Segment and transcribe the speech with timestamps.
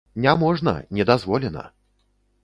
[0.23, 1.65] Не можна, не дазволена.